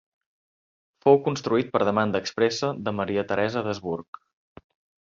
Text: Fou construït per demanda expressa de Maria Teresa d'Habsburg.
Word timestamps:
Fou 1.05 1.19
construït 1.27 1.69
per 1.75 1.83
demanda 1.91 2.23
expressa 2.25 2.73
de 2.89 2.97
Maria 3.03 3.29
Teresa 3.35 3.65
d'Habsburg. 3.71 4.25